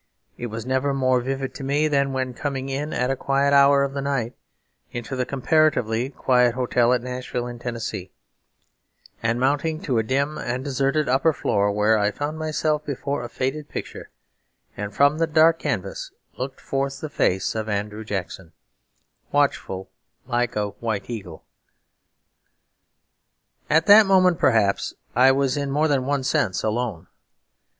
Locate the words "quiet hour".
3.15-3.83